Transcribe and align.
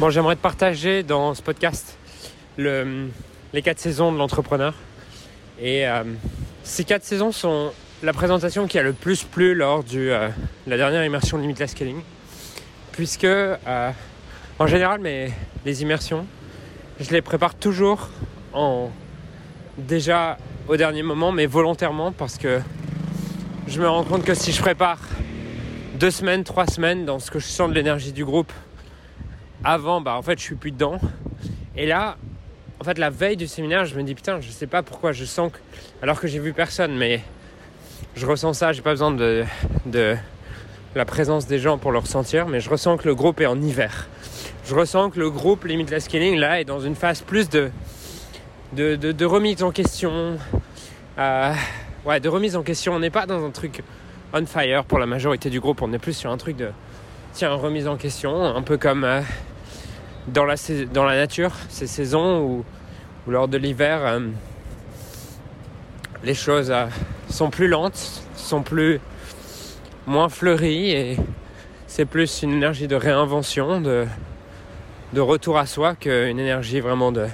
Bon, 0.00 0.08
j'aimerais 0.08 0.34
te 0.34 0.40
partager 0.40 1.02
dans 1.02 1.34
ce 1.34 1.42
podcast 1.42 1.98
le, 2.56 3.08
les 3.52 3.60
quatre 3.60 3.78
saisons 3.78 4.10
de 4.12 4.16
l'entrepreneur. 4.16 4.72
Et 5.60 5.86
euh, 5.86 6.04
ces 6.62 6.84
quatre 6.84 7.04
saisons 7.04 7.32
sont 7.32 7.70
la 8.02 8.14
présentation 8.14 8.66
qui 8.66 8.78
a 8.78 8.82
le 8.82 8.94
plus 8.94 9.24
plu 9.24 9.54
lors 9.54 9.84
de 9.84 9.98
euh, 9.98 10.28
la 10.66 10.78
dernière 10.78 11.04
immersion 11.04 11.36
de 11.36 11.42
Limitless 11.42 11.72
Scaling. 11.72 12.00
Puisque, 12.92 13.24
euh, 13.24 13.90
en 14.58 14.66
général, 14.66 15.02
les 15.02 15.82
immersions, 15.82 16.24
je 16.98 17.10
les 17.10 17.20
prépare 17.20 17.54
toujours 17.54 18.08
en 18.54 18.90
déjà 19.76 20.38
au 20.66 20.78
dernier 20.78 21.02
moment, 21.02 21.30
mais 21.30 21.44
volontairement 21.44 22.10
parce 22.10 22.38
que 22.38 22.62
je 23.68 23.78
me 23.78 23.86
rends 23.86 24.04
compte 24.04 24.24
que 24.24 24.32
si 24.32 24.52
je 24.52 24.62
prépare 24.62 25.00
deux 25.96 26.10
semaines, 26.10 26.42
trois 26.42 26.66
semaines 26.66 27.04
dans 27.04 27.18
ce 27.18 27.30
que 27.30 27.38
je 27.38 27.44
sens 27.46 27.68
de 27.68 27.74
l'énergie 27.74 28.12
du 28.12 28.24
groupe, 28.24 28.50
avant, 29.64 30.00
bah 30.00 30.14
en 30.16 30.22
fait 30.22 30.38
je 30.38 30.44
suis 30.44 30.54
plus 30.54 30.70
dedans. 30.70 30.98
Et 31.76 31.86
là, 31.86 32.16
en 32.80 32.84
fait 32.84 32.98
la 32.98 33.10
veille 33.10 33.36
du 33.36 33.46
séminaire, 33.46 33.84
je 33.84 33.94
me 33.94 34.02
dis 34.02 34.14
putain, 34.14 34.40
je 34.40 34.50
sais 34.50 34.66
pas 34.66 34.82
pourquoi 34.82 35.12
je 35.12 35.24
sens 35.24 35.52
que, 35.52 35.58
alors 36.02 36.20
que 36.20 36.28
j'ai 36.28 36.38
vu 36.38 36.52
personne, 36.52 36.96
mais 36.96 37.20
je 38.16 38.26
ressens 38.26 38.54
ça, 38.54 38.72
j'ai 38.72 38.82
pas 38.82 38.90
besoin 38.90 39.10
de, 39.10 39.44
de 39.86 40.16
la 40.94 41.04
présence 41.04 41.46
des 41.46 41.58
gens 41.58 41.78
pour 41.78 41.92
le 41.92 41.98
ressentir, 41.98 42.48
mais 42.48 42.60
je 42.60 42.70
ressens 42.70 42.96
que 42.96 43.06
le 43.06 43.14
groupe 43.14 43.40
est 43.40 43.46
en 43.46 43.60
hiver. 43.60 44.08
Je 44.64 44.74
ressens 44.74 45.10
que 45.10 45.18
le 45.18 45.30
groupe 45.30 45.64
Limitless 45.64 46.04
Scaling 46.04 46.36
là 46.36 46.60
est 46.60 46.64
dans 46.64 46.80
une 46.80 46.94
phase 46.94 47.22
plus 47.22 47.48
de 47.48 47.70
de, 48.72 48.94
de, 48.94 49.24
remise 49.24 49.64
en 49.64 49.72
question. 49.72 50.38
Euh, 51.18 51.54
ouais, 52.04 52.20
de 52.20 52.28
remise 52.28 52.54
en 52.54 52.62
question. 52.62 52.94
On 52.94 53.00
n'est 53.00 53.10
pas 53.10 53.26
dans 53.26 53.44
un 53.44 53.50
truc 53.50 53.82
on 54.32 54.46
fire 54.46 54.84
pour 54.84 55.00
la 55.00 55.06
majorité 55.06 55.50
du 55.50 55.58
groupe. 55.58 55.82
On 55.82 55.92
est 55.92 55.98
plus 55.98 56.12
sur 56.12 56.30
un 56.30 56.36
truc 56.36 56.56
de 56.56 56.70
tiens, 57.32 57.52
remise 57.54 57.88
en 57.88 57.96
question, 57.96 58.44
un 58.44 58.62
peu 58.62 58.76
comme 58.76 59.04
euh, 59.04 59.22
dans, 60.32 60.44
la, 60.44 61.16
nature, 61.16 61.52
ces 61.68 61.86
saisons 61.86 62.42
où, 62.42 62.64
lors 63.30 63.48
de 63.48 63.56
l'hiver, 63.56 64.00
euh, 64.04 64.20
les 66.24 66.34
choses 66.34 66.72
sont 67.28 67.50
plus 67.50 67.68
lentes, 67.68 68.22
sont 68.36 68.62
plus 68.62 69.00
moins 70.06 70.28
fleuries 70.28 70.90
et 70.90 71.16
c'est 71.86 72.04
plus 72.04 72.42
une 72.42 72.52
énergie 72.52 72.88
de 72.88 72.96
réinvention, 72.96 73.80
de, 73.80 74.06
retour 75.16 75.58
à 75.58 75.66
soi 75.66 75.94
qu'une 75.94 76.38
énergie 76.38 76.80
vraiment 76.80 77.12
de, 77.12 77.26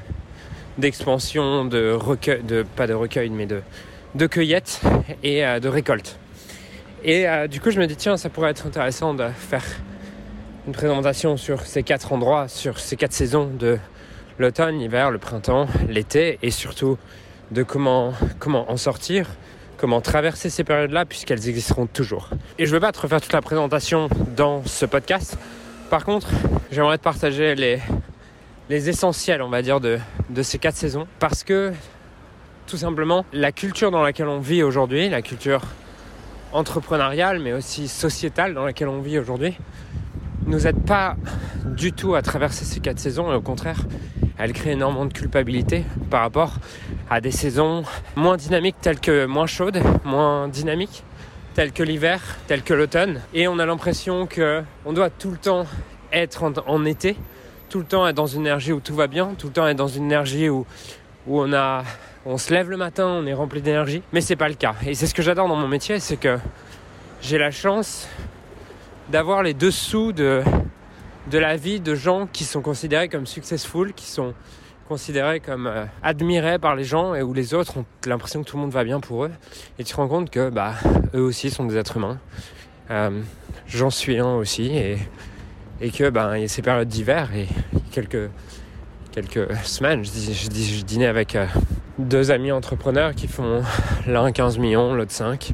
d'expansion, 0.78 1.64
de 1.64 1.92
recueil, 1.92 2.42
pas 2.76 2.86
de 2.86 2.94
recueil, 2.94 3.30
mais 3.30 3.46
de, 3.46 3.60
de 4.14 4.26
cueillette 4.26 4.80
et 5.22 5.44
euh, 5.44 5.60
de 5.60 5.68
récolte. 5.68 6.18
Et 7.04 7.28
euh, 7.28 7.46
du 7.46 7.60
coup, 7.60 7.70
je 7.70 7.78
me 7.78 7.86
dis, 7.86 7.96
tiens, 7.96 8.16
ça 8.16 8.28
pourrait 8.30 8.50
être 8.50 8.66
intéressant 8.66 9.14
de 9.14 9.28
faire 9.28 9.64
une 10.66 10.72
présentation 10.72 11.36
sur 11.36 11.60
ces 11.60 11.84
quatre 11.84 12.12
endroits, 12.12 12.48
sur 12.48 12.80
ces 12.80 12.96
quatre 12.96 13.12
saisons 13.12 13.46
de 13.46 13.78
l'automne, 14.38 14.78
l'hiver, 14.78 15.12
le 15.12 15.18
printemps, 15.18 15.68
l'été, 15.88 16.38
et 16.42 16.50
surtout 16.50 16.98
de 17.52 17.62
comment, 17.62 18.12
comment 18.40 18.70
en 18.70 18.76
sortir, 18.76 19.28
comment 19.76 20.00
traverser 20.00 20.50
ces 20.50 20.64
périodes-là, 20.64 21.04
puisqu'elles 21.04 21.48
existeront 21.48 21.86
toujours. 21.86 22.30
Et 22.58 22.66
je 22.66 22.70
ne 22.70 22.76
veux 22.76 22.80
pas 22.80 22.90
te 22.90 23.00
refaire 23.00 23.20
toute 23.20 23.32
la 23.32 23.42
présentation 23.42 24.08
dans 24.36 24.64
ce 24.64 24.86
podcast. 24.86 25.38
Par 25.88 26.04
contre, 26.04 26.28
j'aimerais 26.72 26.98
te 26.98 27.04
partager 27.04 27.54
les, 27.54 27.78
les 28.68 28.88
essentiels, 28.88 29.42
on 29.42 29.48
va 29.48 29.62
dire, 29.62 29.80
de, 29.80 30.00
de 30.30 30.42
ces 30.42 30.58
quatre 30.58 30.76
saisons. 30.76 31.06
Parce 31.20 31.44
que, 31.44 31.72
tout 32.66 32.76
simplement, 32.76 33.24
la 33.32 33.52
culture 33.52 33.92
dans 33.92 34.02
laquelle 34.02 34.26
on 34.26 34.40
vit 34.40 34.64
aujourd'hui, 34.64 35.08
la 35.08 35.22
culture 35.22 35.62
entrepreneuriale, 36.52 37.38
mais 37.38 37.52
aussi 37.52 37.86
sociétale 37.86 38.52
dans 38.52 38.64
laquelle 38.64 38.88
on 38.88 39.00
vit 39.00 39.20
aujourd'hui, 39.20 39.56
nous 40.46 40.66
aide 40.66 40.80
pas 40.84 41.16
du 41.64 41.92
tout 41.92 42.14
à 42.14 42.22
traverser 42.22 42.64
ces 42.64 42.80
quatre 42.80 42.98
saisons 42.98 43.32
et 43.32 43.34
au 43.34 43.40
contraire, 43.40 43.80
elle 44.38 44.52
crée 44.52 44.72
énormément 44.72 45.06
de 45.06 45.12
culpabilité 45.12 45.84
par 46.10 46.20
rapport 46.20 46.54
à 47.10 47.20
des 47.20 47.30
saisons 47.30 47.84
moins 48.16 48.36
dynamiques 48.36 48.76
telles 48.80 49.00
que 49.00 49.26
moins 49.26 49.46
chaudes, 49.46 49.80
moins 50.04 50.48
dynamiques 50.48 51.02
telles 51.54 51.72
que 51.72 51.82
l'hiver, 51.82 52.20
telles 52.46 52.62
que 52.62 52.74
l'automne. 52.74 53.20
Et 53.32 53.48
on 53.48 53.58
a 53.58 53.66
l'impression 53.66 54.26
que 54.26 54.62
on 54.84 54.92
doit 54.92 55.10
tout 55.10 55.30
le 55.30 55.38
temps 55.38 55.66
être 56.12 56.44
en 56.66 56.84
été 56.84 57.16
tout 57.68 57.78
le 57.78 57.84
temps 57.84 58.06
être 58.06 58.14
dans 58.14 58.26
une 58.26 58.42
énergie 58.42 58.72
où 58.72 58.80
tout 58.80 58.94
va 58.94 59.06
bien, 59.06 59.34
tout 59.38 59.48
le 59.48 59.52
temps 59.52 59.66
être 59.66 59.76
dans 59.76 59.88
une 59.88 60.04
énergie 60.04 60.48
où, 60.48 60.66
où 61.26 61.40
on 61.40 61.52
a 61.52 61.82
on 62.24 62.38
se 62.38 62.52
lève 62.52 62.70
le 62.70 62.76
matin, 62.76 63.06
on 63.06 63.26
est 63.26 63.34
rempli 63.34 63.62
d'énergie, 63.62 64.02
mais 64.12 64.20
c'est 64.20 64.34
pas 64.34 64.48
le 64.48 64.54
cas. 64.54 64.74
Et 64.84 64.94
c'est 64.94 65.06
ce 65.06 65.14
que 65.14 65.22
j'adore 65.22 65.46
dans 65.46 65.54
mon 65.54 65.68
métier, 65.68 66.00
c'est 66.00 66.16
que 66.16 66.38
j'ai 67.22 67.38
la 67.38 67.52
chance 67.52 68.08
d'avoir 69.10 69.42
les 69.42 69.54
dessous 69.54 70.12
de, 70.12 70.42
de 71.30 71.38
la 71.38 71.56
vie 71.56 71.80
de 71.80 71.94
gens 71.94 72.26
qui 72.32 72.44
sont 72.44 72.62
considérés 72.62 73.08
comme 73.08 73.26
successful, 73.26 73.92
qui 73.92 74.06
sont 74.06 74.34
considérés 74.88 75.40
comme 75.40 75.66
euh, 75.66 75.84
admirés 76.02 76.58
par 76.58 76.76
les 76.76 76.84
gens 76.84 77.14
et 77.14 77.22
où 77.22 77.34
les 77.34 77.54
autres 77.54 77.78
ont 77.78 77.84
l'impression 78.06 78.42
que 78.42 78.48
tout 78.48 78.56
le 78.56 78.62
monde 78.62 78.72
va 78.72 78.84
bien 78.84 79.00
pour 79.00 79.24
eux. 79.24 79.32
Et 79.78 79.84
tu 79.84 79.92
te 79.92 79.96
rends 79.96 80.08
compte 80.08 80.30
que 80.30 80.48
bah 80.50 80.74
eux 81.14 81.22
aussi 81.22 81.50
sont 81.50 81.64
des 81.64 81.76
êtres 81.76 81.96
humains. 81.96 82.18
Euh, 82.90 83.20
j'en 83.66 83.90
suis 83.90 84.18
un 84.18 84.34
aussi 84.34 84.66
et 84.66 84.98
et 85.80 85.90
que 85.90 86.08
ben 86.08 86.36
il 86.36 86.42
y 86.42 86.44
a 86.44 86.48
ces 86.48 86.62
périodes 86.62 86.88
d'hiver 86.88 87.34
et 87.34 87.48
quelques 87.90 88.30
quelques 89.12 89.54
semaines 89.64 90.04
je 90.04 90.82
dînais 90.82 91.06
avec 91.06 91.34
euh, 91.34 91.46
deux 91.98 92.30
amis 92.30 92.52
entrepreneurs 92.52 93.14
qui 93.14 93.28
font 93.28 93.62
l'un 94.06 94.30
15 94.30 94.58
millions 94.58 94.94
l'autre 94.94 95.12
5 95.12 95.52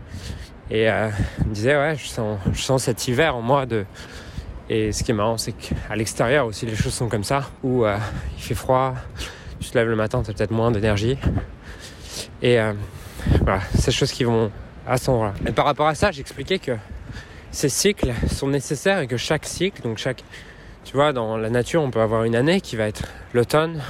et 0.73 0.91
euh, 0.91 1.11
ils 1.41 1.49
me 1.49 1.55
disaient 1.55 1.77
ouais 1.77 1.95
je 1.97 2.61
sens 2.61 2.83
cet 2.83 3.07
hiver 3.07 3.37
en 3.37 3.43
moi 3.43 3.67
de 3.67 3.85
et 4.71 4.91
ce 4.91 5.05
qui 5.05 5.11
est 5.11 5.15
marrant 5.15 5.37
c'est 5.37 5.53
qu'à 5.53 5.95
l'extérieur 5.95 6.47
aussi 6.47 6.65
les 6.65 6.75
choses 6.75 6.95
sont 6.95 7.09
comme 7.09 7.25
ça 7.25 7.51
où 7.63 7.85
euh, 7.85 7.99
il 8.37 8.43
fait 8.43 8.55
froid 8.55 8.95
tu 9.61 9.71
te 9.71 9.79
lèves 9.79 9.89
le 9.89 9.97
matin 9.97 10.23
tu 10.23 10.31
as 10.31 10.35
peut-être 10.35 10.51
moins 10.51 10.71
d'énergie. 10.71 11.19
Et 12.41 12.59
euh, 12.59 12.73
voilà 13.43 13.61
ces 13.79 13.93
choses 13.93 14.11
qui 14.11 14.25
vont 14.25 14.51
à 14.87 14.97
ce 14.97 15.11
endroit 15.11 15.35
et 15.47 15.53
par 15.53 15.67
rapport 15.67 15.87
à 15.87 15.95
ça 15.95 16.11
j'expliquais 16.11 16.59
que 16.59 16.73
ces 17.53 17.69
cycles 17.69 18.15
sont 18.31 18.49
nécessaires 18.49 19.01
et 19.01 19.07
que 19.07 19.19
chaque 19.19 19.45
cycle, 19.45 19.83
donc 19.83 19.99
chaque, 19.99 20.25
tu 20.85 20.95
vois, 20.95 21.13
dans 21.13 21.37
la 21.37 21.51
nature, 21.51 21.83
on 21.83 21.91
peut 21.91 22.01
avoir 22.01 22.25
une 22.25 22.35
année 22.35 22.63
qui 22.63 22.77
va 22.77 22.89
être 22.89 23.05
l'automne, 23.35 23.83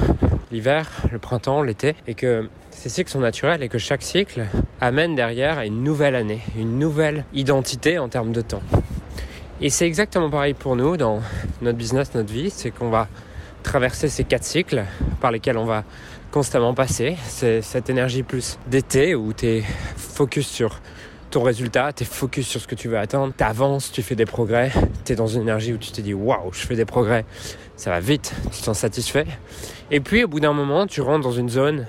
l'hiver, 0.52 0.90
le 1.10 1.18
printemps, 1.18 1.62
l'été, 1.62 1.96
et 2.06 2.14
que 2.14 2.48
ces 2.70 2.88
cycles 2.88 3.10
sont 3.10 3.20
naturels 3.20 3.62
et 3.62 3.68
que 3.68 3.78
chaque 3.78 4.02
cycle 4.02 4.44
amène 4.80 5.14
derrière 5.16 5.60
une 5.60 5.82
nouvelle 5.82 6.14
année, 6.14 6.40
une 6.56 6.78
nouvelle 6.78 7.24
identité 7.32 7.98
en 7.98 8.08
termes 8.08 8.32
de 8.32 8.42
temps. 8.42 8.62
Et 9.60 9.70
c'est 9.70 9.86
exactement 9.86 10.28
pareil 10.28 10.54
pour 10.54 10.76
nous 10.76 10.96
dans 10.96 11.20
notre 11.62 11.78
business, 11.78 12.14
notre 12.14 12.32
vie, 12.32 12.50
c'est 12.50 12.70
qu'on 12.70 12.90
va 12.90 13.08
traverser 13.62 14.08
ces 14.08 14.24
quatre 14.24 14.44
cycles 14.44 14.84
par 15.20 15.30
lesquels 15.30 15.56
on 15.56 15.64
va 15.64 15.84
constamment 16.30 16.74
passer. 16.74 17.16
C'est 17.28 17.62
cette 17.62 17.88
énergie 17.88 18.22
plus 18.22 18.58
d'été 18.66 19.14
où 19.14 19.32
tu 19.32 19.46
es 19.46 19.62
focus 19.96 20.48
sur 20.48 20.80
ton 21.32 21.42
résultat, 21.42 21.94
tu 21.94 22.02
es 22.02 22.06
focus 22.06 22.46
sur 22.46 22.60
ce 22.60 22.68
que 22.68 22.74
tu 22.74 22.88
veux 22.88 22.98
atteindre, 22.98 23.32
tu 23.36 23.42
avances, 23.42 23.90
tu 23.90 24.02
fais 24.02 24.14
des 24.14 24.26
progrès, 24.26 24.70
tu 25.06 25.14
es 25.14 25.16
dans 25.16 25.26
une 25.26 25.40
énergie 25.40 25.72
où 25.72 25.78
tu 25.78 25.90
te 25.90 26.02
dis 26.02 26.12
waouh, 26.12 26.52
je 26.52 26.66
fais 26.66 26.76
des 26.76 26.84
progrès, 26.84 27.24
ça 27.74 27.90
va 27.90 28.00
vite, 28.00 28.34
tu 28.44 28.60
te 28.60 28.64
sens 28.64 28.78
satisfait. 28.78 29.24
Et 29.90 30.00
puis 30.00 30.24
au 30.24 30.28
bout 30.28 30.40
d'un 30.40 30.52
moment, 30.52 30.86
tu 30.86 31.00
rentres 31.00 31.24
dans 31.24 31.32
une 31.32 31.48
zone 31.48 31.86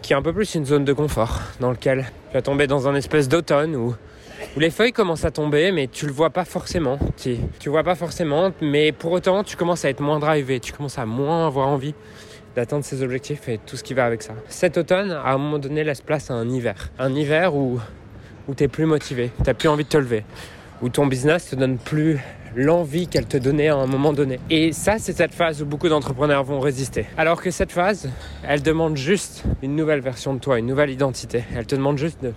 qui 0.00 0.14
est 0.14 0.16
un 0.16 0.22
peu 0.22 0.32
plus 0.32 0.54
une 0.54 0.64
zone 0.64 0.86
de 0.86 0.94
confort, 0.94 1.42
dans 1.60 1.70
laquelle 1.70 2.06
tu 2.30 2.34
vas 2.34 2.40
tomber 2.40 2.66
dans 2.66 2.88
un 2.88 2.94
espèce 2.94 3.28
d'automne 3.28 3.76
où, 3.76 3.94
où 4.56 4.60
les 4.60 4.70
feuilles 4.70 4.92
commencent 4.92 5.26
à 5.26 5.30
tomber, 5.30 5.70
mais 5.70 5.86
tu 5.86 6.06
le 6.06 6.12
vois 6.12 6.30
pas 6.30 6.46
forcément. 6.46 6.98
Tu, 7.18 7.36
tu 7.58 7.68
vois 7.68 7.84
pas 7.84 7.94
forcément, 7.94 8.52
mais 8.62 8.92
pour 8.92 9.12
autant, 9.12 9.44
tu 9.44 9.58
commences 9.58 9.84
à 9.84 9.90
être 9.90 10.00
moins 10.00 10.18
drivé, 10.18 10.60
tu 10.60 10.72
commences 10.72 10.98
à 10.98 11.04
moins 11.04 11.46
avoir 11.46 11.68
envie 11.68 11.94
d'atteindre 12.56 12.86
ses 12.86 13.02
objectifs 13.02 13.50
et 13.50 13.58
tout 13.58 13.76
ce 13.76 13.84
qui 13.84 13.92
va 13.92 14.06
avec 14.06 14.22
ça. 14.22 14.32
Cet 14.48 14.78
automne, 14.78 15.10
à 15.10 15.32
un 15.32 15.38
moment 15.38 15.58
donné, 15.58 15.84
laisse 15.84 16.00
place 16.00 16.30
à 16.30 16.34
un 16.34 16.48
hiver. 16.48 16.88
Un 16.98 17.14
hiver 17.14 17.54
où 17.54 17.78
où 18.48 18.54
tu 18.54 18.64
es 18.64 18.68
plus 18.68 18.86
motivé, 18.86 19.30
tu 19.36 19.42
n'as 19.46 19.54
plus 19.54 19.68
envie 19.68 19.84
de 19.84 19.88
te 19.88 19.98
lever, 19.98 20.24
où 20.82 20.88
ton 20.88 21.06
business 21.06 21.50
te 21.50 21.56
donne 21.56 21.78
plus 21.78 22.18
l'envie 22.56 23.06
qu'elle 23.06 23.26
te 23.26 23.36
donnait 23.36 23.68
à 23.68 23.76
un 23.76 23.86
moment 23.86 24.12
donné. 24.12 24.40
Et 24.50 24.72
ça, 24.72 24.98
c'est 24.98 25.16
cette 25.16 25.34
phase 25.34 25.62
où 25.62 25.66
beaucoup 25.66 25.88
d'entrepreneurs 25.88 26.44
vont 26.44 26.60
résister. 26.60 27.06
Alors 27.16 27.42
que 27.42 27.50
cette 27.50 27.72
phase, 27.72 28.10
elle 28.46 28.62
demande 28.62 28.96
juste 28.96 29.44
une 29.62 29.76
nouvelle 29.76 30.00
version 30.00 30.34
de 30.34 30.40
toi, 30.40 30.58
une 30.58 30.66
nouvelle 30.66 30.90
identité. 30.90 31.44
Elle 31.54 31.66
te 31.66 31.76
demande 31.76 31.98
juste 31.98 32.22
de, 32.22 32.32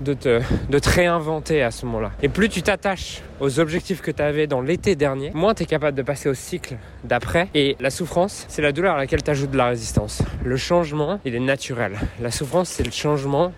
de, 0.00 0.14
te, 0.14 0.40
de 0.68 0.78
te 0.78 0.90
réinventer 0.90 1.62
à 1.62 1.70
ce 1.70 1.86
moment-là. 1.86 2.10
Et 2.22 2.28
plus 2.28 2.48
tu 2.48 2.62
t'attaches 2.62 3.22
aux 3.40 3.60
objectifs 3.60 4.02
que 4.02 4.10
tu 4.10 4.22
avais 4.22 4.46
dans 4.46 4.60
l'été 4.60 4.96
dernier, 4.96 5.30
moins 5.34 5.54
tu 5.54 5.62
es 5.62 5.66
capable 5.66 5.96
de 5.96 6.02
passer 6.02 6.28
au 6.28 6.34
cycle 6.34 6.76
d'après. 7.04 7.48
Et 7.54 7.76
la 7.80 7.90
souffrance, 7.90 8.44
c'est 8.48 8.62
la 8.62 8.72
douleur 8.72 8.96
à 8.96 8.98
laquelle 8.98 9.22
tu 9.22 9.30
ajoutes 9.30 9.52
de 9.52 9.56
la 9.56 9.68
résistance. 9.68 10.22
Le 10.44 10.56
changement, 10.56 11.20
il 11.24 11.34
est 11.34 11.40
naturel. 11.40 11.92
La 12.20 12.30
souffrance, 12.32 12.68
c'est 12.68 12.84
le 12.84 12.92
changement 12.92 13.52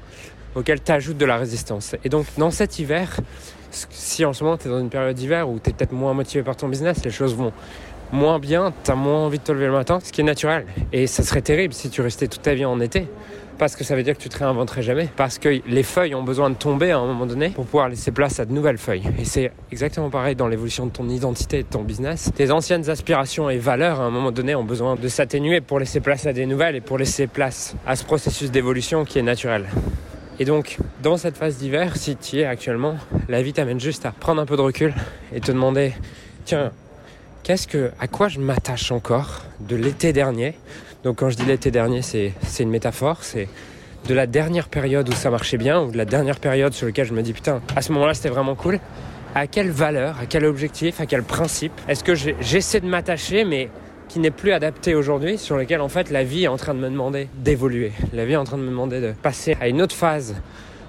auquel 0.54 0.82
tu 0.82 0.92
ajoutes 0.92 1.18
de 1.18 1.26
la 1.26 1.36
résistance. 1.36 1.96
Et 2.04 2.08
donc 2.08 2.26
dans 2.38 2.50
cet 2.50 2.78
hiver, 2.78 3.20
si 3.70 4.24
en 4.24 4.32
ce 4.32 4.44
moment 4.44 4.56
tu 4.56 4.68
es 4.68 4.70
dans 4.70 4.80
une 4.80 4.90
période 4.90 5.16
d'hiver 5.16 5.48
où 5.48 5.58
tu 5.58 5.70
es 5.70 5.72
peut-être 5.72 5.92
moins 5.92 6.14
motivé 6.14 6.42
par 6.42 6.56
ton 6.56 6.68
business, 6.68 7.04
les 7.04 7.10
choses 7.10 7.34
vont 7.34 7.52
moins 8.12 8.38
bien, 8.38 8.72
tu 8.84 8.90
as 8.90 8.96
moins 8.96 9.26
envie 9.26 9.38
de 9.38 9.44
te 9.44 9.52
lever 9.52 9.66
le 9.66 9.72
matin, 9.72 10.00
ce 10.02 10.12
qui 10.12 10.20
est 10.20 10.24
naturel. 10.24 10.66
Et 10.92 11.06
ça 11.06 11.22
serait 11.22 11.42
terrible 11.42 11.74
si 11.74 11.90
tu 11.90 12.00
restais 12.00 12.26
toute 12.26 12.42
ta 12.42 12.54
vie 12.54 12.64
en 12.64 12.80
été. 12.80 13.06
parce 13.60 13.76
que 13.76 13.84
ça 13.84 13.94
veut 13.94 14.02
dire 14.02 14.16
que 14.16 14.22
tu 14.22 14.30
te 14.30 14.38
réinventerais 14.38 14.82
jamais. 14.82 15.10
Parce 15.16 15.38
que 15.38 15.60
les 15.66 15.82
feuilles 15.82 16.14
ont 16.14 16.22
besoin 16.22 16.48
de 16.48 16.54
tomber 16.54 16.92
à 16.92 16.98
un 16.98 17.06
moment 17.06 17.26
donné 17.26 17.50
pour 17.50 17.66
pouvoir 17.66 17.90
laisser 17.90 18.10
place 18.10 18.40
à 18.40 18.46
de 18.46 18.52
nouvelles 18.52 18.78
feuilles. 18.78 19.04
Et 19.18 19.26
c'est 19.26 19.52
exactement 19.70 20.08
pareil 20.08 20.34
dans 20.34 20.48
l'évolution 20.48 20.86
de 20.86 20.90
ton 20.90 21.06
identité 21.10 21.58
et 21.58 21.62
de 21.62 21.68
ton 21.68 21.82
business. 21.82 22.30
Tes 22.34 22.52
anciennes 22.52 22.88
aspirations 22.88 23.50
et 23.50 23.58
valeurs 23.58 24.00
à 24.00 24.04
un 24.04 24.10
moment 24.10 24.32
donné 24.32 24.54
ont 24.54 24.64
besoin 24.64 24.96
de 24.96 25.08
s'atténuer 25.08 25.60
pour 25.60 25.78
laisser 25.78 26.00
place 26.00 26.24
à 26.24 26.32
des 26.32 26.46
nouvelles 26.46 26.76
et 26.76 26.80
pour 26.80 26.96
laisser 26.96 27.26
place 27.26 27.74
à 27.86 27.96
ce 27.96 28.04
processus 28.04 28.50
d'évolution 28.50 29.04
qui 29.04 29.18
est 29.18 29.22
naturel. 29.22 29.66
Et 30.40 30.46
donc, 30.46 30.78
dans 31.02 31.18
cette 31.18 31.36
phase 31.36 31.58
d'hiver, 31.58 31.98
si 31.98 32.16
tu 32.16 32.36
y 32.36 32.40
es 32.40 32.44
actuellement, 32.46 32.96
la 33.28 33.42
vie 33.42 33.52
t'amène 33.52 33.78
juste 33.78 34.06
à 34.06 34.10
prendre 34.10 34.40
un 34.40 34.46
peu 34.46 34.56
de 34.56 34.62
recul 34.62 34.94
et 35.34 35.40
te 35.40 35.52
demander, 35.52 35.92
tiens, 36.46 36.72
qu'est-ce 37.42 37.68
que, 37.68 37.90
à 38.00 38.08
quoi 38.08 38.28
je 38.28 38.40
m'attache 38.40 38.90
encore 38.90 39.42
de 39.60 39.76
l'été 39.76 40.14
dernier? 40.14 40.54
Donc, 41.04 41.18
quand 41.18 41.28
je 41.28 41.36
dis 41.36 41.44
l'été 41.44 41.70
dernier, 41.70 42.00
c'est, 42.00 42.32
c'est 42.42 42.62
une 42.62 42.70
métaphore, 42.70 43.22
c'est 43.22 43.48
de 44.08 44.14
la 44.14 44.26
dernière 44.26 44.68
période 44.68 45.06
où 45.10 45.12
ça 45.12 45.28
marchait 45.28 45.58
bien, 45.58 45.82
ou 45.82 45.90
de 45.90 45.98
la 45.98 46.06
dernière 46.06 46.40
période 46.40 46.72
sur 46.72 46.86
laquelle 46.86 47.06
je 47.06 47.12
me 47.12 47.20
dis, 47.20 47.34
putain, 47.34 47.60
à 47.76 47.82
ce 47.82 47.92
moment-là, 47.92 48.14
c'était 48.14 48.30
vraiment 48.30 48.54
cool. 48.54 48.80
À 49.34 49.46
quelle 49.46 49.70
valeur, 49.70 50.18
à 50.20 50.24
quel 50.24 50.46
objectif, 50.46 51.02
à 51.02 51.06
quel 51.06 51.22
principe? 51.22 51.78
Est-ce 51.86 52.02
que 52.02 52.14
j'essaie 52.14 52.80
de 52.80 52.88
m'attacher, 52.88 53.44
mais 53.44 53.68
qui 54.10 54.18
n'est 54.18 54.32
plus 54.32 54.50
adapté 54.50 54.96
aujourd'hui, 54.96 55.38
sur 55.38 55.56
lequel 55.56 55.80
en 55.80 55.88
fait 55.88 56.10
la 56.10 56.24
vie 56.24 56.42
est 56.42 56.48
en 56.48 56.56
train 56.56 56.74
de 56.74 56.80
me 56.80 56.90
demander 56.90 57.28
d'évoluer. 57.36 57.92
La 58.12 58.24
vie 58.24 58.32
est 58.32 58.36
en 58.36 58.42
train 58.42 58.58
de 58.58 58.62
me 58.62 58.68
demander 58.68 59.00
de 59.00 59.12
passer 59.12 59.56
à 59.60 59.68
une 59.68 59.80
autre 59.80 59.94
phase 59.94 60.34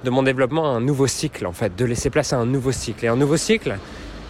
de 0.03 0.09
mon 0.09 0.23
développement, 0.23 0.65
à 0.65 0.69
un 0.69 0.81
nouveau 0.81 1.05
cycle 1.05 1.45
en 1.45 1.51
fait, 1.51 1.75
de 1.75 1.85
laisser 1.85 2.09
place 2.09 2.33
à 2.33 2.37
un 2.37 2.47
nouveau 2.47 2.71
cycle. 2.71 3.05
Et 3.05 3.07
un 3.07 3.15
nouveau 3.15 3.37
cycle, 3.37 3.77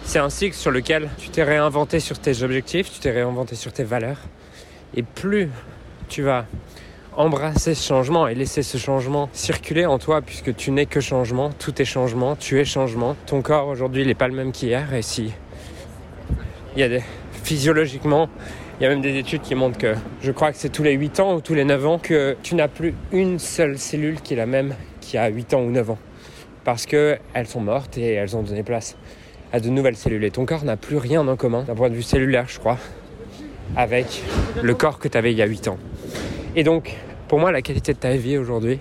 c'est 0.04 0.18
un 0.18 0.28
cycle 0.28 0.54
sur 0.54 0.70
lequel 0.70 1.08
tu 1.16 1.30
t'es 1.30 1.42
réinventé 1.42 2.00
sur 2.00 2.18
tes 2.18 2.42
objectifs, 2.42 2.92
tu 2.92 3.00
t'es 3.00 3.10
réinventé 3.10 3.54
sur 3.54 3.72
tes 3.72 3.82
valeurs. 3.82 4.18
Et 4.94 5.02
plus 5.02 5.48
tu 6.10 6.20
vas 6.20 6.44
embrasser 7.16 7.74
ce 7.74 7.86
changement 7.86 8.28
et 8.28 8.34
laisser 8.34 8.62
ce 8.62 8.76
changement 8.76 9.30
circuler 9.32 9.86
en 9.86 9.98
toi, 9.98 10.20
puisque 10.20 10.54
tu 10.54 10.70
n'es 10.70 10.84
que 10.84 11.00
changement, 11.00 11.48
tout 11.58 11.80
est 11.80 11.86
changement, 11.86 12.36
tu 12.36 12.60
es 12.60 12.66
changement. 12.66 13.16
Ton 13.24 13.40
corps 13.40 13.68
aujourd'hui, 13.68 14.02
il 14.02 14.08
n'est 14.08 14.14
pas 14.14 14.28
le 14.28 14.34
même 14.34 14.52
qu'hier. 14.52 14.92
Et 14.92 15.00
si 15.00 15.32
y 16.76 16.82
a 16.82 16.90
des 16.90 17.02
physiologiquement, 17.52 18.30
il 18.80 18.84
y 18.84 18.86
a 18.86 18.88
même 18.88 19.02
des 19.02 19.18
études 19.18 19.42
qui 19.42 19.54
montrent 19.54 19.76
que 19.76 19.94
je 20.22 20.32
crois 20.32 20.52
que 20.52 20.56
c'est 20.56 20.70
tous 20.70 20.82
les 20.82 20.94
8 20.94 21.20
ans 21.20 21.34
ou 21.34 21.42
tous 21.42 21.52
les 21.52 21.66
9 21.66 21.86
ans 21.86 21.98
que 21.98 22.34
tu 22.42 22.54
n'as 22.54 22.66
plus 22.66 22.94
une 23.12 23.38
seule 23.38 23.78
cellule 23.78 24.22
qui 24.22 24.32
est 24.32 24.38
la 24.38 24.46
même 24.46 24.74
qu'il 25.02 25.16
y 25.16 25.18
a 25.18 25.28
8 25.28 25.52
ans 25.52 25.60
ou 25.60 25.70
9 25.70 25.90
ans. 25.90 25.98
Parce 26.64 26.86
qu'elles 26.86 27.20
sont 27.44 27.60
mortes 27.60 27.98
et 27.98 28.14
elles 28.14 28.34
ont 28.38 28.42
donné 28.42 28.62
place 28.62 28.96
à 29.52 29.60
de 29.60 29.68
nouvelles 29.68 29.96
cellules. 29.96 30.24
Et 30.24 30.30
ton 30.30 30.46
corps 30.46 30.64
n'a 30.64 30.78
plus 30.78 30.96
rien 30.96 31.28
en 31.28 31.36
commun 31.36 31.62
d'un 31.64 31.74
point 31.74 31.90
de 31.90 31.94
vue 31.94 32.02
cellulaire, 32.02 32.46
je 32.48 32.58
crois, 32.58 32.78
avec 33.76 34.22
le 34.62 34.72
corps 34.72 34.98
que 34.98 35.08
tu 35.08 35.18
avais 35.18 35.32
il 35.32 35.36
y 35.36 35.42
a 35.42 35.46
8 35.46 35.68
ans. 35.68 35.78
Et 36.56 36.64
donc, 36.64 36.96
pour 37.28 37.38
moi, 37.38 37.52
la 37.52 37.60
qualité 37.60 37.92
de 37.92 37.98
ta 37.98 38.16
vie 38.16 38.38
aujourd'hui 38.38 38.78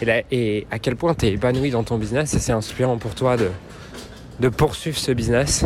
et, 0.00 0.24
et, 0.30 0.66
à 0.70 0.78
quel 0.78 0.94
point 0.94 1.16
tu 1.16 1.26
es 1.26 1.32
épanoui 1.32 1.70
dans 1.70 1.82
ton 1.82 1.98
business, 1.98 2.38
c'est 2.38 2.52
inspirant 2.52 2.98
pour 2.98 3.16
toi 3.16 3.36
de, 3.36 3.50
de 4.38 4.48
poursuivre 4.48 4.96
ce 4.96 5.10
business. 5.10 5.64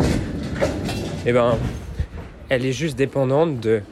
Et 1.26 1.32
ben, 1.34 1.56
elle 2.48 2.64
est 2.64 2.72
juste 2.72 2.96
dépendante 2.96 3.60
de 3.60 3.82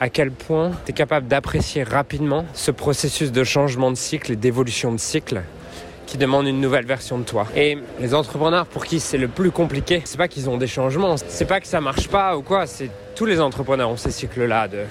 à 0.00 0.10
quel 0.10 0.30
point 0.30 0.72
tu 0.84 0.90
es 0.90 0.94
capable 0.94 1.26
d'apprécier 1.26 1.82
rapidement 1.82 2.44
ce 2.52 2.70
processus 2.70 3.32
de 3.32 3.44
changement 3.44 3.90
de 3.90 3.96
cycle 3.96 4.32
et 4.32 4.36
d'évolution 4.36 4.92
de 4.92 4.98
cycle 4.98 5.42
qui 6.06 6.18
demande 6.18 6.46
une 6.46 6.60
nouvelle 6.60 6.86
version 6.86 7.18
de 7.18 7.24
toi. 7.24 7.46
Et 7.56 7.78
les 7.98 8.14
entrepreneurs 8.14 8.66
pour 8.66 8.84
qui 8.84 9.00
c'est 9.00 9.18
le 9.18 9.28
plus 9.28 9.50
compliqué, 9.50 10.02
c'est 10.04 10.18
pas 10.18 10.28
qu'ils 10.28 10.48
ont 10.48 10.56
des 10.56 10.66
changements, 10.66 11.16
c'est 11.16 11.46
pas 11.46 11.60
que 11.60 11.66
ça 11.66 11.80
marche 11.80 12.08
pas 12.08 12.36
ou 12.36 12.42
quoi, 12.42 12.66
c'est 12.66 12.90
tous 13.14 13.24
les 13.24 13.40
entrepreneurs 13.40 13.90
ont 13.90 13.96
ces 13.96 14.10
cycles-là 14.10 14.68
de, 14.68 14.84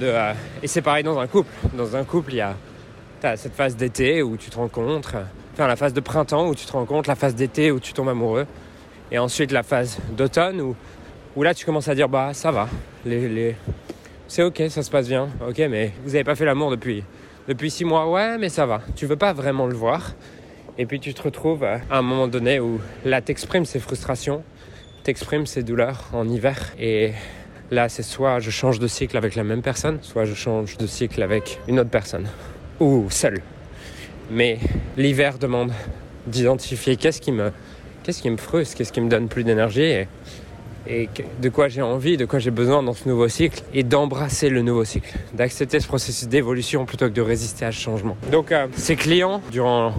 de 0.00 0.06
euh, 0.06 0.32
et 0.62 0.66
c'est 0.66 0.82
pareil 0.82 1.04
dans 1.04 1.18
un 1.18 1.26
couple. 1.26 1.52
Dans 1.74 1.96
un 1.96 2.04
couple, 2.04 2.32
il 2.32 2.36
y 2.36 2.40
a 2.40 2.56
cette 3.36 3.54
phase 3.54 3.76
d'été 3.76 4.22
où 4.22 4.36
tu 4.36 4.50
te 4.50 4.56
rencontres, 4.56 5.16
enfin 5.54 5.66
la 5.66 5.76
phase 5.76 5.94
de 5.94 6.00
printemps 6.00 6.46
où 6.48 6.54
tu 6.54 6.66
te 6.66 6.72
rencontres, 6.72 7.08
la 7.08 7.14
phase 7.14 7.34
d'été 7.34 7.70
où 7.70 7.80
tu 7.80 7.94
tombes 7.94 8.10
amoureux, 8.10 8.46
et 9.10 9.18
ensuite 9.18 9.50
la 9.50 9.62
phase 9.62 9.98
d'automne 10.14 10.60
où 10.60 10.76
où 11.36 11.42
là 11.42 11.54
tu 11.54 11.64
commences 11.64 11.88
à 11.88 11.94
dire 11.94 12.08
bah 12.08 12.32
ça 12.32 12.50
va, 12.50 12.68
les, 13.04 13.56
c'est 14.28 14.42
ok, 14.42 14.62
ça 14.68 14.82
se 14.82 14.90
passe 14.90 15.08
bien, 15.08 15.28
ok, 15.46 15.58
mais 15.70 15.92
vous 16.04 16.12
n'avez 16.12 16.24
pas 16.24 16.34
fait 16.34 16.44
l'amour 16.44 16.70
depuis 16.70 17.04
depuis 17.46 17.70
six 17.70 17.84
mois, 17.84 18.10
ouais, 18.10 18.38
mais 18.38 18.48
ça 18.48 18.64
va. 18.64 18.80
Tu 18.96 19.04
veux 19.04 19.16
pas 19.16 19.34
vraiment 19.34 19.66
le 19.66 19.74
voir, 19.74 20.14
et 20.78 20.86
puis 20.86 20.98
tu 20.98 21.12
te 21.12 21.22
retrouves 21.22 21.62
à 21.64 21.80
un 21.90 22.02
moment 22.02 22.26
donné 22.26 22.58
où 22.58 22.80
là 23.04 23.20
t'exprimes 23.20 23.66
ses 23.66 23.80
frustrations, 23.80 24.42
t'exprimes 25.02 25.46
ses 25.46 25.62
douleurs 25.62 26.08
en 26.12 26.28
hiver, 26.28 26.72
et 26.78 27.12
là 27.70 27.88
c'est 27.88 28.02
soit 28.02 28.38
je 28.40 28.50
change 28.50 28.78
de 28.78 28.86
cycle 28.86 29.16
avec 29.16 29.34
la 29.34 29.44
même 29.44 29.62
personne, 29.62 29.98
soit 30.02 30.24
je 30.24 30.34
change 30.34 30.78
de 30.78 30.86
cycle 30.86 31.22
avec 31.22 31.60
une 31.68 31.78
autre 31.78 31.90
personne, 31.90 32.28
ou 32.80 33.06
seul. 33.10 33.42
Mais 34.30 34.58
l'hiver 34.96 35.38
demande 35.38 35.72
d'identifier 36.26 36.96
qu'est-ce 36.96 37.20
qui 37.20 37.32
me 37.32 37.52
qu'est-ce 38.02 38.22
qui 38.22 38.30
me 38.30 38.38
frustre, 38.38 38.76
qu'est-ce 38.76 38.92
qui 38.92 39.00
me 39.00 39.10
donne 39.10 39.28
plus 39.28 39.44
d'énergie 39.44 40.06
et 40.86 41.08
de 41.40 41.48
quoi 41.48 41.68
j'ai 41.68 41.82
envie, 41.82 42.16
de 42.16 42.24
quoi 42.24 42.38
j'ai 42.38 42.50
besoin 42.50 42.82
dans 42.82 42.94
ce 42.94 43.08
nouveau 43.08 43.28
cycle, 43.28 43.62
et 43.72 43.82
d'embrasser 43.82 44.50
le 44.50 44.62
nouveau 44.62 44.84
cycle, 44.84 45.12
d'accepter 45.32 45.80
ce 45.80 45.86
processus 45.86 46.28
d'évolution 46.28 46.84
plutôt 46.84 47.06
que 47.06 47.14
de 47.14 47.22
résister 47.22 47.64
à 47.64 47.72
ce 47.72 47.80
changement. 47.80 48.16
Donc 48.30 48.52
euh, 48.52 48.66
ces 48.76 48.96
clients, 48.96 49.40
durant 49.50 49.94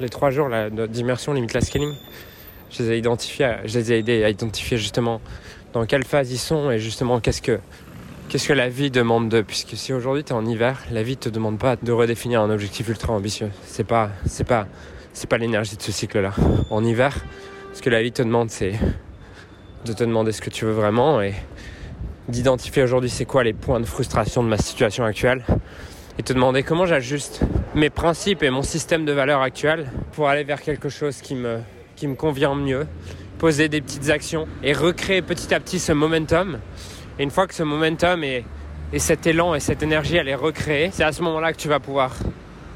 les 0.00 0.08
trois 0.08 0.30
jours 0.30 0.48
d'immersion 0.88 1.32
Limitless 1.32 1.66
Scaling, 1.66 1.92
je 2.70 2.82
les 2.82 2.90
ai 2.92 2.98
identifiés, 2.98 3.56
je 3.64 3.78
les 3.78 3.92
ai 3.92 3.98
aidés 3.98 4.24
à 4.24 4.30
identifier 4.30 4.76
justement 4.76 5.20
dans 5.72 5.86
quelle 5.86 6.04
phase 6.04 6.30
ils 6.30 6.38
sont 6.38 6.70
et 6.70 6.78
justement 6.78 7.20
qu'est-ce 7.20 7.42
que 7.42 7.58
Qu'est-ce 8.28 8.46
que 8.46 8.52
la 8.52 8.68
vie 8.68 8.90
demande 8.90 9.30
d'eux 9.30 9.42
Puisque 9.42 9.74
si 9.74 9.94
aujourd'hui 9.94 10.22
tu 10.22 10.34
es 10.34 10.36
en 10.36 10.44
hiver, 10.44 10.82
la 10.90 11.02
vie 11.02 11.16
te 11.16 11.30
demande 11.30 11.58
pas 11.58 11.76
de 11.76 11.92
redéfinir 11.92 12.42
un 12.42 12.50
objectif 12.50 12.86
ultra 12.88 13.14
ambitieux. 13.14 13.48
C'est 13.64 13.86
pas, 13.86 14.10
c'est 14.26 14.44
pas, 14.44 14.66
c'est 15.14 15.30
pas 15.30 15.38
l'énergie 15.38 15.78
de 15.78 15.82
ce 15.82 15.92
cycle-là. 15.92 16.34
En 16.68 16.84
hiver, 16.84 17.16
ce 17.72 17.80
que 17.80 17.88
la 17.88 18.02
vie 18.02 18.12
te 18.12 18.20
demande, 18.20 18.50
c'est 18.50 18.74
de 19.84 19.92
te 19.92 20.04
demander 20.04 20.32
ce 20.32 20.40
que 20.40 20.50
tu 20.50 20.64
veux 20.64 20.72
vraiment 20.72 21.20
et 21.20 21.34
d'identifier 22.28 22.82
aujourd'hui 22.82 23.10
c'est 23.10 23.24
quoi 23.24 23.44
les 23.44 23.52
points 23.52 23.80
de 23.80 23.86
frustration 23.86 24.42
de 24.42 24.48
ma 24.48 24.58
situation 24.58 25.04
actuelle 25.04 25.44
et 26.18 26.22
te 26.22 26.32
demander 26.32 26.62
comment 26.62 26.84
j'ajuste 26.84 27.42
mes 27.74 27.90
principes 27.90 28.42
et 28.42 28.50
mon 28.50 28.62
système 28.62 29.04
de 29.04 29.12
valeurs 29.12 29.40
actuel 29.40 29.90
pour 30.12 30.28
aller 30.28 30.42
vers 30.42 30.60
quelque 30.60 30.88
chose 30.88 31.20
qui 31.20 31.34
me, 31.34 31.60
qui 31.94 32.08
me 32.08 32.16
convient 32.16 32.54
mieux, 32.54 32.86
poser 33.38 33.68
des 33.68 33.80
petites 33.80 34.10
actions 34.10 34.48
et 34.64 34.72
recréer 34.72 35.22
petit 35.22 35.54
à 35.54 35.60
petit 35.60 35.78
ce 35.78 35.92
momentum. 35.92 36.58
Et 37.18 37.22
une 37.22 37.30
fois 37.30 37.46
que 37.46 37.54
ce 37.54 37.62
momentum 37.62 38.24
et, 38.24 38.44
et 38.92 38.98
cet 38.98 39.26
élan 39.26 39.54
et 39.54 39.60
cette 39.60 39.82
énergie 39.82 40.16
elle 40.16 40.28
est 40.28 40.34
recréée, 40.34 40.90
c'est 40.92 41.04
à 41.04 41.12
ce 41.12 41.22
moment-là 41.22 41.52
que 41.52 41.58
tu 41.58 41.68
vas 41.68 41.78
pouvoir 41.78 42.14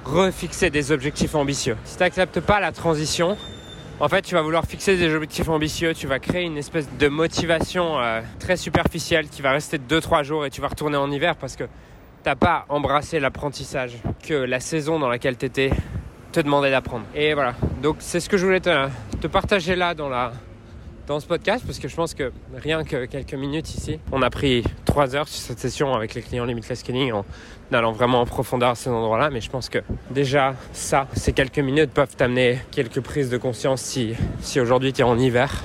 refixer 0.05 0.71
des 0.71 0.93
objectifs 0.93 1.35
ambitieux. 1.35 1.77
Si 1.85 1.97
tu 1.97 2.03
n'acceptes 2.03 2.41
pas 2.41 2.61
la 2.61 2.71
transition, 2.71 3.37
en 4.03 4.09
fait, 4.09 4.23
tu 4.23 4.35
vas 4.35 4.43
vouloir 4.43 4.67
fixer 4.67 4.97
des 4.97 5.15
objectifs 5.15 5.49
ambitieux, 5.49 5.95
tu 5.95 6.09
vas 6.09 6.19
créer 6.19 6.43
une 6.43 6.59
espèce 6.59 6.89
de 6.99 7.07
motivation 7.07 8.01
euh, 8.01 8.21
très 8.41 8.57
superficielle 8.57 9.29
qui 9.29 9.43
va 9.43 9.53
rester 9.53 9.79
2-3 9.79 10.25
jours 10.25 10.45
et 10.45 10.51
tu 10.51 10.61
vas 10.61 10.67
retourner 10.67 10.97
en 10.97 11.09
hiver 11.09 11.37
parce 11.37 11.55
que 11.55 11.65
t'as 12.25 12.35
pas 12.35 12.67
embrassé 12.69 13.21
l'apprentissage 13.21 13.99
que 14.27 14.35
la 14.35 14.59
saison 14.59 14.99
dans 14.99 15.09
laquelle 15.09 15.37
tu 15.37 15.47
étais 15.47 15.71
te 16.33 16.41
demandait 16.41 16.73
d'apprendre. 16.73 17.05
Et 17.15 17.33
voilà, 17.35 17.55
donc 17.81 17.99
c'est 18.01 18.19
ce 18.19 18.29
que 18.29 18.37
je 18.37 18.45
voulais 18.45 18.59
te 18.59 19.27
partager 19.29 19.77
là 19.77 19.95
dans 19.95 20.09
la, 20.09 20.33
dans 21.07 21.21
ce 21.21 21.27
podcast 21.27 21.65
parce 21.67 21.79
que 21.79 21.89
je 21.89 21.97
pense 21.97 22.15
que 22.15 22.33
rien 22.57 22.85
que 22.85 23.07
quelques 23.07 23.35
minutes 23.35 23.75
ici, 23.75 23.99
on 24.13 24.23
a 24.23 24.31
pris 24.31 24.65
trois 24.85 25.17
heures 25.17 25.29
sur 25.29 25.41
cette 25.41 25.59
session 25.59 25.95
avec 25.95 26.15
les 26.15 26.23
clients 26.23 26.45
Limitless 26.45 26.81
Scaling 26.81 27.13
en 27.13 27.25
allant 27.73 27.93
vraiment 27.93 28.21
en 28.21 28.27
profondeur 28.27 28.71
à 28.71 28.75
ces 28.75 28.91
endroits-là. 28.91 29.31
Mais 29.31 29.41
je 29.41 29.51
pense 29.51 29.69
que 29.69 29.79
déjà 30.11 30.55
ça, 30.73 31.07
ces 31.15 31.33
quelques 31.33 31.59
minutes 31.59 31.91
peuvent 31.91 32.15
t'amener 32.17 32.59
quelques 32.71 33.01
prises 33.01 33.31
de 33.31 33.39
conscience 33.39 33.83
si, 33.83 34.15
si 34.41 34.61
aujourd'hui 34.61 34.93
tu 34.93 35.01
es 35.01 35.05
en 35.05 35.19
hiver. 35.19 35.63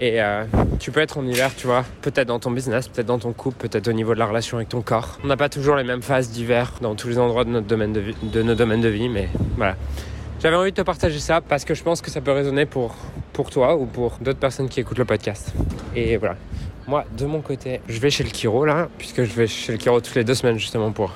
Et 0.00 0.20
euh, 0.20 0.44
tu 0.80 0.90
peux 0.90 1.00
être 1.00 1.18
en 1.18 1.24
hiver, 1.24 1.54
tu 1.54 1.68
vois, 1.68 1.84
peut-être 2.00 2.26
dans 2.26 2.40
ton 2.40 2.50
business, 2.50 2.88
peut-être 2.88 3.06
dans 3.06 3.20
ton 3.20 3.32
couple, 3.32 3.68
peut-être 3.68 3.86
au 3.86 3.92
niveau 3.92 4.14
de 4.14 4.18
la 4.18 4.26
relation 4.26 4.56
avec 4.56 4.68
ton 4.68 4.82
corps. 4.82 5.18
On 5.22 5.28
n'a 5.28 5.36
pas 5.36 5.48
toujours 5.48 5.76
les 5.76 5.84
mêmes 5.84 6.02
phases 6.02 6.30
d'hiver 6.30 6.72
dans 6.80 6.96
tous 6.96 7.06
les 7.06 7.18
endroits 7.18 7.44
de, 7.44 7.50
notre 7.50 7.68
domaine 7.68 7.92
de, 7.92 8.00
vie, 8.00 8.16
de 8.20 8.42
nos 8.42 8.56
domaines 8.56 8.80
de 8.80 8.88
vie, 8.88 9.08
mais 9.08 9.28
voilà. 9.56 9.76
J'avais 10.42 10.56
envie 10.56 10.72
de 10.72 10.76
te 10.76 10.82
partager 10.82 11.20
ça 11.20 11.40
parce 11.40 11.64
que 11.64 11.74
je 11.74 11.84
pense 11.84 12.02
que 12.02 12.10
ça 12.10 12.20
peut 12.20 12.32
résonner 12.32 12.66
pour, 12.66 12.96
pour 13.32 13.50
toi 13.50 13.76
ou 13.76 13.86
pour 13.86 14.18
d'autres 14.20 14.38
personnes 14.38 14.68
qui 14.68 14.80
écoutent 14.80 14.98
le 14.98 15.04
podcast. 15.04 15.52
Et 15.94 16.16
voilà. 16.16 16.36
Moi, 16.86 17.04
de 17.16 17.26
mon 17.26 17.40
côté, 17.40 17.80
je 17.88 17.98
vais 18.00 18.10
chez 18.10 18.24
le 18.24 18.30
Kiro 18.30 18.64
là, 18.64 18.88
puisque 18.98 19.22
je 19.24 19.32
vais 19.32 19.46
chez 19.46 19.72
le 19.72 19.78
Kiro 19.78 20.00
toutes 20.00 20.14
les 20.14 20.24
deux 20.24 20.34
semaines 20.34 20.58
justement 20.58 20.90
pour 20.90 21.14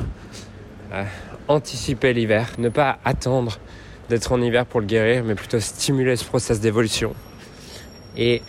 euh, 0.92 1.04
anticiper 1.48 2.12
l'hiver, 2.12 2.52
ne 2.58 2.68
pas 2.68 2.98
attendre 3.04 3.58
d'être 4.08 4.30
en 4.32 4.40
hiver 4.40 4.64
pour 4.64 4.80
le 4.80 4.86
guérir, 4.86 5.24
mais 5.24 5.34
plutôt 5.34 5.58
stimuler 5.58 6.16
ce 6.16 6.24
process 6.24 6.60
d'évolution. 6.60 7.14
Et 8.16 8.42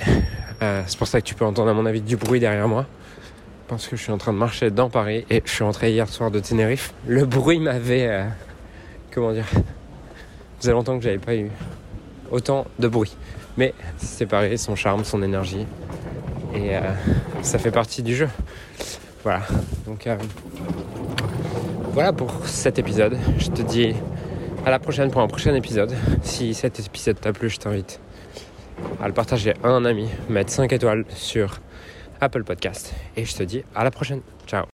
euh, 0.61 0.83
c'est 0.85 0.97
pour 0.97 1.07
ça 1.07 1.19
que 1.19 1.25
tu 1.25 1.35
peux 1.35 1.45
entendre 1.45 1.69
à 1.69 1.73
mon 1.73 1.85
avis 1.85 2.01
du 2.01 2.15
bruit 2.15 2.39
derrière 2.39 2.67
moi, 2.67 2.85
parce 3.67 3.87
que 3.87 3.95
je 3.95 4.03
suis 4.03 4.11
en 4.11 4.17
train 4.17 4.33
de 4.33 4.37
marcher 4.37 4.69
dans 4.69 4.89
Paris 4.89 5.25
et 5.29 5.41
je 5.43 5.51
suis 5.51 5.63
rentré 5.63 5.91
hier 5.91 6.07
soir 6.07 6.29
de 6.29 6.39
Tenerife. 6.39 6.93
Le 7.07 7.25
bruit 7.25 7.59
m'avait, 7.59 8.07
euh, 8.07 8.25
comment 9.11 9.33
dire, 9.33 9.47
faisait 10.59 10.71
longtemps 10.71 10.97
que 10.97 11.03
j'avais 11.03 11.17
pas 11.17 11.35
eu 11.35 11.49
autant 12.31 12.67
de 12.77 12.87
bruit. 12.87 13.15
Mais 13.57 13.73
c'est 13.97 14.25
pareil, 14.25 14.57
son 14.57 14.75
charme, 14.75 15.03
son 15.03 15.21
énergie. 15.23 15.65
Et 16.53 16.75
euh, 16.75 16.81
ça 17.41 17.59
fait 17.59 17.71
partie 17.71 18.03
du 18.03 18.15
jeu. 18.15 18.29
Voilà. 19.23 19.41
Donc, 19.85 20.07
euh, 20.07 20.15
voilà 21.91 22.13
pour 22.13 22.45
cet 22.45 22.79
épisode. 22.79 23.17
Je 23.39 23.49
te 23.49 23.61
dis 23.61 23.93
à 24.65 24.71
la 24.71 24.79
prochaine 24.79 25.09
pour 25.11 25.21
un 25.21 25.27
prochain 25.27 25.53
épisode. 25.55 25.93
Si 26.21 26.53
cet 26.53 26.79
épisode 26.79 27.19
t'a 27.19 27.33
plu, 27.33 27.49
je 27.49 27.57
t'invite 27.57 27.99
à 29.01 29.07
le 29.07 29.13
partager 29.13 29.53
à 29.63 29.69
un 29.69 29.85
ami, 29.85 30.07
mettre 30.29 30.51
5 30.51 30.71
étoiles 30.71 31.05
sur 31.09 31.59
Apple 32.21 32.43
Podcast. 32.43 32.93
Et 33.15 33.25
je 33.25 33.35
te 33.35 33.43
dis 33.43 33.63
à 33.75 33.83
la 33.83 33.91
prochaine. 33.91 34.21
Ciao 34.45 34.65